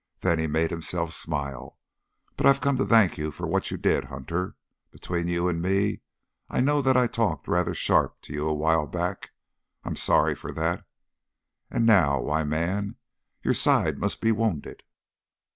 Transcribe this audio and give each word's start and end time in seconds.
Then 0.21 0.39
he 0.39 0.47
made 0.47 0.71
himself 0.71 1.13
smile. 1.13 1.77
"But 2.35 2.47
I've 2.47 2.59
come 2.59 2.75
to 2.77 2.85
thank 2.87 3.19
you 3.19 3.29
for 3.29 3.45
what 3.45 3.69
you 3.69 3.77
did, 3.77 4.05
Hunter. 4.05 4.55
Between 4.89 5.27
you 5.27 5.47
and 5.47 5.61
me, 5.61 6.01
I 6.49 6.59
know 6.59 6.81
that 6.81 6.97
I 6.97 7.05
talked 7.05 7.47
rather 7.47 7.75
sharp 7.75 8.19
to 8.21 8.33
you 8.33 8.47
a 8.49 8.53
while 8.55 8.87
back. 8.87 9.29
I'm 9.83 9.95
sorry 9.95 10.33
for 10.33 10.51
that. 10.53 10.83
And 11.69 11.85
now 11.85 12.19
why, 12.19 12.43
man, 12.43 12.95
your 13.43 13.53
side 13.53 13.99
must 13.99 14.21
be 14.21 14.31
wounded!" 14.31 14.81